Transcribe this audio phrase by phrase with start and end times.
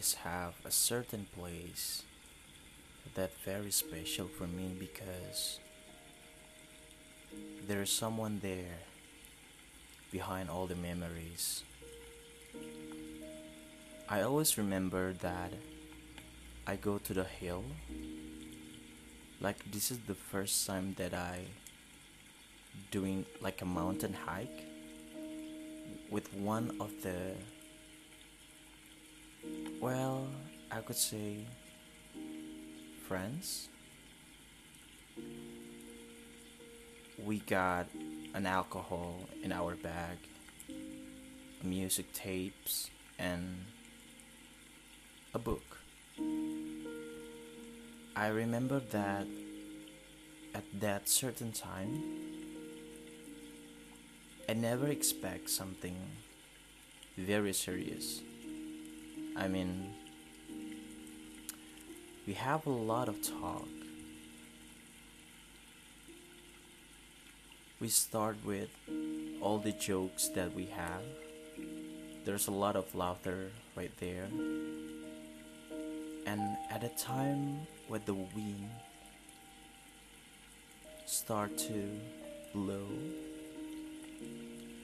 [0.00, 2.04] always have a certain place
[3.14, 5.60] that very special for me because
[7.68, 8.78] there's someone there
[10.10, 11.64] behind all the memories.
[14.08, 15.52] I always remember that
[16.66, 17.64] I go to the hill
[19.38, 21.40] like this is the first time that I
[22.90, 24.64] doing like a mountain hike
[26.10, 27.34] with one of the
[29.80, 30.26] well,
[30.70, 31.46] I could say
[33.06, 33.68] friends.
[37.24, 37.86] We got
[38.34, 40.16] an alcohol in our bag,
[41.62, 43.66] music tapes, and
[45.34, 45.78] a book.
[48.16, 49.26] I remember that
[50.54, 52.02] at that certain time,
[54.48, 55.96] I never expect something
[57.16, 58.20] very serious.
[59.40, 59.94] I mean,
[62.26, 63.66] we have a lot of talk.
[67.80, 68.68] We start with
[69.40, 71.00] all the jokes that we have.
[72.26, 74.28] There's a lot of laughter right there.
[76.26, 78.68] And at a time when the wind
[81.06, 81.88] start to
[82.52, 82.86] blow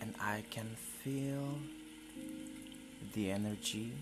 [0.00, 1.58] and I can feel
[3.12, 3.92] the energy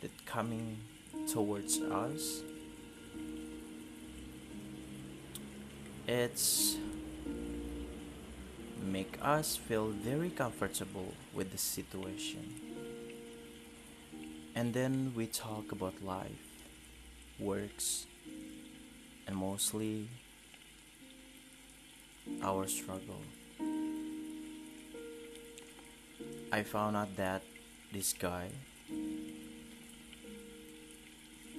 [0.00, 0.78] that coming
[1.26, 2.42] towards us.
[6.06, 6.76] It's
[8.82, 12.54] make us feel very comfortable with the situation.
[14.54, 16.50] And then we talk about life
[17.38, 18.06] works
[19.26, 20.08] and mostly
[22.42, 23.22] our struggle.
[26.52, 27.42] I found out that
[27.92, 28.48] this guy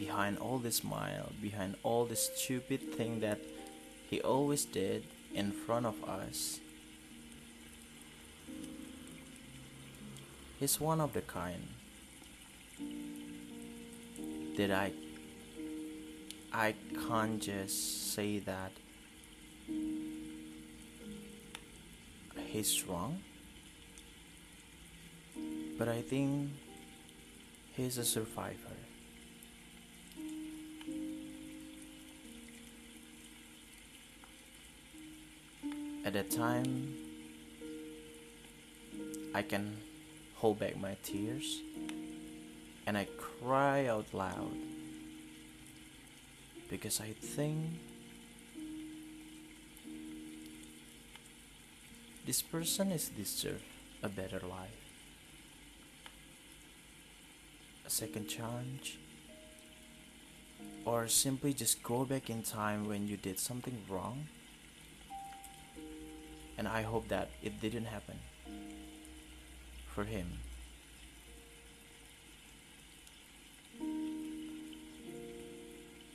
[0.01, 3.39] behind all the smile, behind all the stupid thing that
[4.09, 6.59] he always did in front of us.
[10.59, 11.67] He's one of the kind
[14.57, 14.91] that I
[16.51, 16.73] I
[17.07, 18.72] can't just say that
[22.47, 23.22] he's wrong,
[25.78, 26.50] but I think
[27.78, 28.81] he's a survivor.
[36.03, 36.95] At that time,
[39.35, 39.78] I can
[40.35, 41.62] hold back my tears
[42.88, 44.57] and I cry out loud
[46.69, 47.59] because I think
[52.25, 53.62] this person is deserve
[54.01, 54.81] a better life,
[57.85, 58.97] a second chance,
[60.83, 64.28] or simply just go back in time when you did something wrong
[66.61, 68.19] and I hope that it didn't happen
[69.88, 70.27] for him.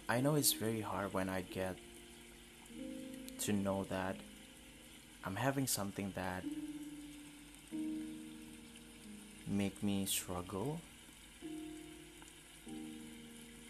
[0.09, 1.75] I know it's very hard when I get
[3.41, 4.15] to know that
[5.25, 6.45] I'm having something that
[9.49, 10.81] make me struggle.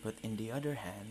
[0.05, 1.09] But in the other hand,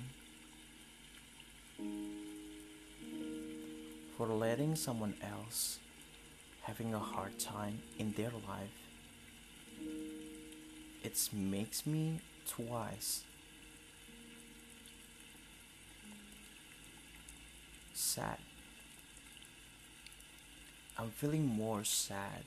[4.17, 5.79] for letting someone else
[6.61, 8.69] having a hard time in their life.
[11.03, 13.23] It makes me twice
[17.93, 18.37] sad.
[20.97, 22.45] I'm feeling more sad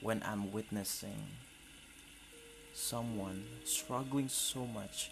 [0.00, 1.26] when I'm witnessing
[2.72, 5.10] someone struggling so much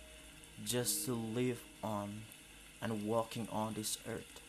[0.65, 2.23] just to live on
[2.81, 4.44] and walking on this earth.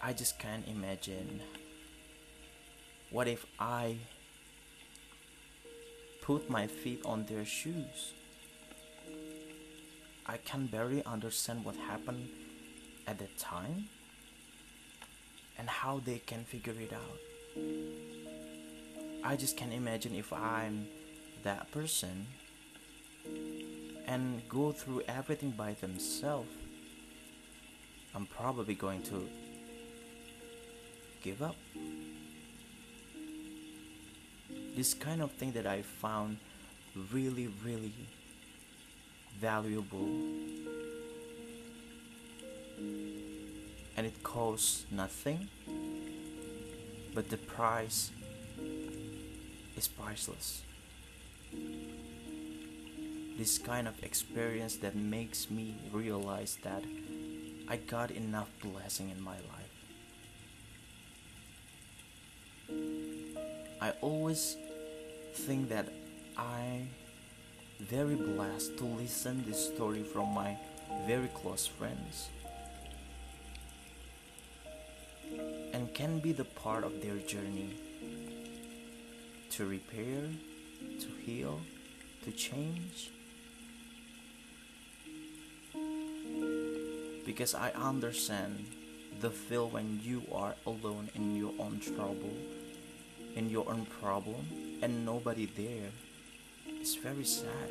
[0.00, 1.40] I just can't imagine.
[3.10, 3.96] What if I
[6.22, 8.12] put my feet on their shoes?
[10.26, 12.28] I can barely understand what happened
[13.06, 13.88] at that time
[15.58, 17.18] and how they can figure it out.
[19.24, 20.86] I just can't imagine if I'm
[21.42, 22.26] that person
[24.06, 26.50] and go through everything by themselves.
[28.14, 29.28] I'm probably going to
[31.22, 31.56] give up.
[34.76, 36.38] This kind of thing that I found
[37.12, 37.92] really, really
[39.40, 40.08] valuable
[43.96, 45.48] and it costs nothing,
[47.14, 48.12] but the price
[49.76, 50.62] is priceless.
[53.36, 56.84] This kind of experience that makes me realize that
[57.68, 59.67] I got enough blessing in my life.
[63.80, 64.56] I always
[65.34, 65.88] think that
[66.36, 66.82] I
[67.80, 70.56] very blessed to listen this story from my
[71.06, 72.28] very close friends
[75.72, 77.76] and can be the part of their journey
[79.50, 80.22] to repair,
[81.00, 81.60] to heal,
[82.24, 83.10] to change.
[87.24, 88.66] Because I understand
[89.20, 92.32] the feel when you are alone in your own trouble,
[93.38, 94.44] in your own problem,
[94.82, 95.90] and nobody there.
[96.66, 97.70] It's very sad.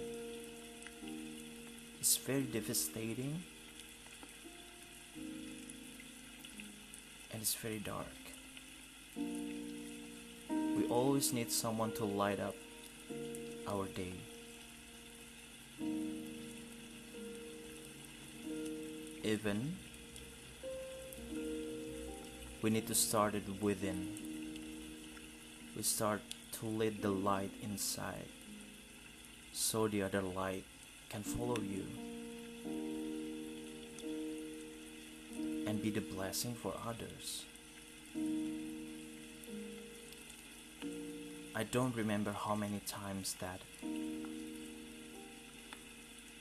[1.99, 3.43] It's very devastating.
[7.31, 8.17] And it's very dark.
[9.17, 12.55] We always need someone to light up
[13.67, 14.13] our day.
[19.23, 19.75] Even
[22.61, 24.36] we need to start it within.
[25.77, 26.21] We start
[26.53, 28.25] to let the light inside
[29.53, 30.63] so the other light
[31.07, 31.85] can follow you
[35.67, 37.45] and be the blessing for others.
[41.55, 43.61] I don't remember how many times that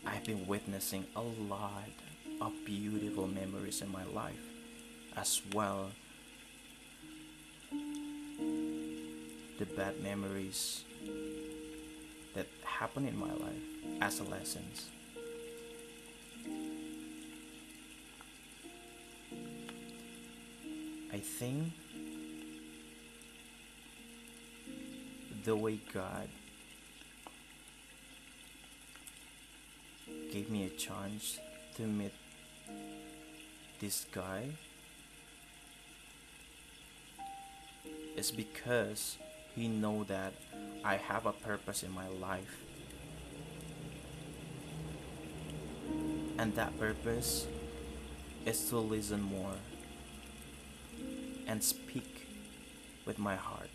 [0.06, 1.90] I've been witnessing a lot
[2.40, 4.48] of beautiful memories in my life
[5.14, 5.90] as well
[9.58, 10.84] the bad memories
[12.34, 14.90] that happen in my life as a lessons
[21.12, 21.72] I think
[25.44, 26.28] the way God
[30.30, 31.38] gave me a chance
[31.76, 32.12] to meet
[33.80, 34.50] this guy
[38.16, 39.16] is because
[39.56, 40.34] he know that
[40.84, 42.62] I have a purpose in my life.
[46.38, 47.46] And that purpose
[48.44, 49.54] is to listen more
[51.46, 52.28] and speak
[53.06, 53.70] with my heart.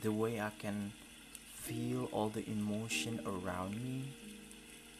[0.00, 0.92] The way I can
[1.52, 4.12] feel all the emotion around me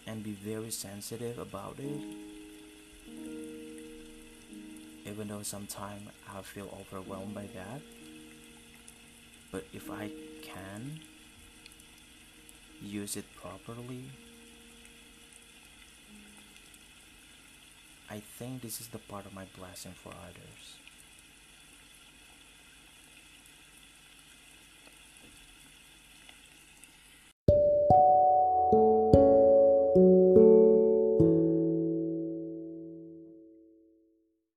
[0.09, 2.28] and be very sensitive about it
[5.09, 7.81] even though sometimes I feel overwhelmed by that.
[9.51, 10.11] But if I
[10.43, 11.01] can
[12.83, 14.05] use it properly
[18.11, 20.77] I think this is the part of my blessing for others